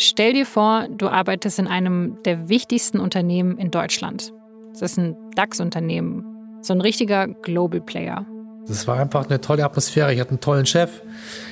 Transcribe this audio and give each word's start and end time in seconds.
Stell 0.00 0.32
dir 0.32 0.46
vor, 0.46 0.86
du 0.96 1.08
arbeitest 1.08 1.58
in 1.58 1.66
einem 1.66 2.18
der 2.24 2.48
wichtigsten 2.48 3.00
Unternehmen 3.00 3.58
in 3.58 3.72
Deutschland. 3.72 4.32
Das 4.70 4.82
ist 4.82 4.96
ein 4.96 5.16
DAX-Unternehmen, 5.34 6.24
so 6.60 6.72
ein 6.72 6.80
richtiger 6.80 7.26
Global 7.26 7.80
Player. 7.80 8.24
Das 8.68 8.86
war 8.86 9.00
einfach 9.00 9.28
eine 9.28 9.40
tolle 9.40 9.64
Atmosphäre. 9.64 10.14
Ich 10.14 10.20
hatte 10.20 10.30
einen 10.30 10.40
tollen 10.40 10.66
Chef, 10.66 11.02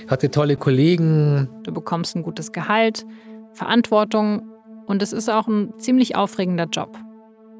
hatte 0.08 0.30
tolle 0.30 0.56
Kollegen. 0.56 1.48
Du 1.64 1.72
bekommst 1.72 2.14
ein 2.14 2.22
gutes 2.22 2.52
Gehalt, 2.52 3.04
Verantwortung 3.52 4.48
und 4.86 5.02
es 5.02 5.12
ist 5.12 5.28
auch 5.28 5.48
ein 5.48 5.72
ziemlich 5.78 6.14
aufregender 6.14 6.66
Job. 6.66 6.96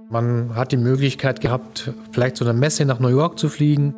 Man 0.08 0.54
hat 0.54 0.70
die 0.70 0.76
Möglichkeit 0.76 1.40
gehabt, 1.40 1.90
vielleicht 2.12 2.36
zu 2.36 2.44
einer 2.44 2.52
Messe 2.52 2.84
nach 2.84 3.00
New 3.00 3.08
York 3.08 3.40
zu 3.40 3.48
fliegen. 3.48 3.92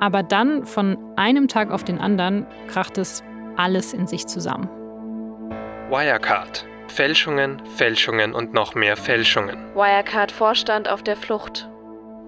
Aber 0.00 0.24
dann 0.24 0.66
von 0.66 0.98
einem 1.14 1.46
Tag 1.46 1.70
auf 1.70 1.84
den 1.84 2.00
anderen 2.00 2.46
kracht 2.66 2.98
es 2.98 3.22
alles 3.56 3.92
in 3.92 4.06
sich 4.06 4.26
zusammen. 4.26 4.68
Wirecard. 5.90 6.66
Fälschungen, 6.88 7.62
Fälschungen 7.76 8.34
und 8.34 8.52
noch 8.52 8.74
mehr 8.74 8.96
Fälschungen. 8.96 9.56
Wirecard-Vorstand 9.74 10.88
auf 10.88 11.02
der 11.02 11.16
Flucht. 11.16 11.68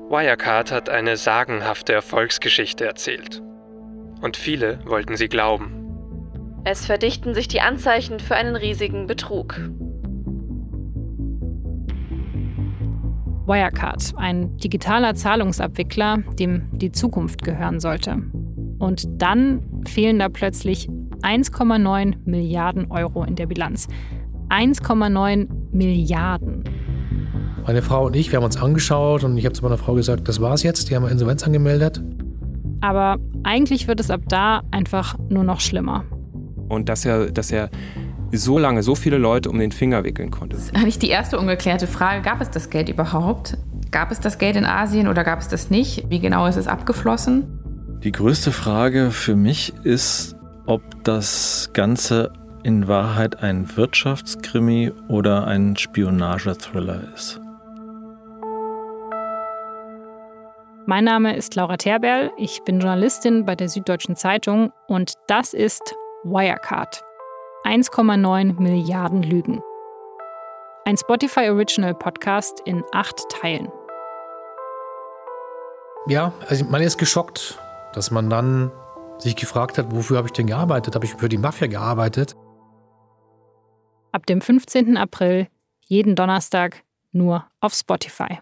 Wirecard 0.09 0.71
hat 0.71 0.89
eine 0.89 1.17
sagenhafte 1.17 1.93
Erfolgsgeschichte 1.93 2.85
erzählt. 2.85 3.43
Und 4.21 4.37
viele 4.37 4.79
wollten 4.87 5.17
sie 5.17 5.29
glauben. 5.29 5.85
Es 6.65 6.87
verdichten 6.87 7.35
sich 7.35 7.47
die 7.47 7.61
Anzeichen 7.61 8.21
für 8.21 8.37
einen 8.37 8.57
riesigen 8.57 9.07
Betrug. 9.07 9.61
Wirecard, 13.47 14.15
ein 14.17 14.57
digitaler 14.57 15.15
Zahlungsabwickler, 15.15 16.23
dem 16.39 16.71
die 16.73 16.93
Zukunft 16.93 17.45
gehören 17.45 17.81
sollte. 17.81 18.23
Und 18.79 19.05
dann 19.21 19.83
fehlen 19.87 20.19
da 20.19 20.31
plötzlich 20.31 20.89
1,9 21.25 22.17
Milliarden 22.27 22.91
Euro 22.91 23.25
in 23.25 23.35
der 23.35 23.47
Bilanz. 23.47 23.89
1,9 24.51 25.49
Milliarden. 25.73 26.65
Meine 27.67 27.81
Frau 27.81 28.07
und 28.07 28.15
ich, 28.15 28.31
wir 28.31 28.37
haben 28.37 28.45
uns 28.45 28.59
angeschaut 28.59 29.25
und 29.25 29.39
ich 29.39 29.47
habe 29.47 29.55
zu 29.55 29.63
meiner 29.65 29.79
Frau 29.79 29.95
gesagt, 29.95 30.29
das 30.29 30.41
war's 30.41 30.63
jetzt, 30.63 30.91
die 30.91 30.97
haben 30.97 31.09
Insolvenz 31.09 31.43
angemeldet. 31.45 32.03
Aber 32.83 33.17
eigentlich 33.43 33.89
wird 33.89 34.01
es 34.01 34.11
ab 34.11 34.21
da 34.29 34.63
einfach 34.71 35.17
nur 35.31 35.45
noch 35.45 35.61
schlimmer. 35.61 36.05
Und 36.69 36.91
dass 36.91 37.07
er, 37.07 37.31
dass 37.31 37.51
er 37.51 37.71
so 38.33 38.59
lange 38.59 38.83
so 38.83 38.95
viele 38.95 39.17
Leute 39.17 39.49
um 39.49 39.59
den 39.59 39.73
Finger 39.73 40.05
wickeln 40.05 40.31
konnte. 40.31 40.57
Das 40.57 40.67
ist 40.67 40.77
eigentlich 40.77 40.99
die 40.99 41.09
erste 41.09 41.39
ungeklärte 41.39 41.87
Frage. 41.87 42.21
Gab 42.21 42.43
es 42.43 42.51
das 42.51 42.69
Geld 42.69 42.91
überhaupt? 42.91 43.57
Gab 43.91 44.11
es 44.11 44.21
das 44.21 44.39
Geld 44.39 44.57
in 44.57 44.67
Asien 44.67 45.09
oder 45.09 45.25
gab 45.25 45.39
es 45.39 45.49
das 45.49 45.71
nicht? 45.71 46.11
Wie 46.11 46.21
genau 46.21 46.47
ist 46.47 46.57
es 46.57 46.67
abgeflossen? 46.67 47.61
Die 48.03 48.13
größte 48.13 48.53
Frage 48.53 49.11
für 49.11 49.37
mich 49.37 49.73
ist, 49.85 50.34
ob 50.67 50.83
das 51.05 51.71
Ganze 51.73 52.33
in 52.63 52.89
Wahrheit 52.89 53.43
ein 53.43 53.77
Wirtschaftskrimi 53.77 54.93
oder 55.09 55.47
ein 55.47 55.77
Spionagethriller 55.77 57.03
ist. 57.15 57.41
Mein 60.87 61.05
Name 61.05 61.37
ist 61.37 61.55
Laura 61.55 61.77
Terberl, 61.77 62.31
ich 62.37 62.63
bin 62.65 62.81
Journalistin 62.81 63.45
bei 63.45 63.55
der 63.55 63.69
Süddeutschen 63.69 64.17
Zeitung 64.17 64.73
und 64.87 65.15
das 65.29 65.55
ist 65.55 65.95
Wirecard. 66.25 67.03
1,9 67.65 68.61
Milliarden 68.61 69.23
Lügen. 69.23 69.63
Ein 70.85 70.99
Spotify 70.99 71.49
Original 71.49 71.95
Podcast 71.95 72.61
in 72.67 72.85
acht 72.93 73.19
Teilen. 73.31 73.69
Ja, 76.07 76.35
also 76.49 76.67
man 76.67 76.83
ist 76.83 76.99
geschockt, 76.99 77.59
dass 77.95 78.11
man 78.11 78.29
dann 78.29 78.71
sich 79.19 79.37
gefragt 79.37 79.79
hat, 79.79 79.95
wofür 79.95 80.19
habe 80.19 80.29
ich 80.29 80.33
denn 80.33 80.47
gearbeitet? 80.47 80.95
Habe 80.95 81.05
ich 81.05 81.15
für 81.15 81.29
die 81.29 81.39
Mafia 81.39 81.67
gearbeitet? 81.67 82.35
Ab 84.13 84.27
dem 84.27 84.41
15. 84.41 84.97
April, 84.97 85.49
jeden 85.81 86.15
Donnerstag, 86.15 86.83
nur 87.13 87.47
auf 87.61 87.75
Spotify. 87.75 88.39